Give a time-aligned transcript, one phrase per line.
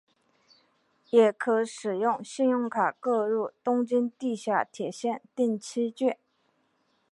[1.11, 6.17] 也可使用信用卡购入东京地下铁线定期券。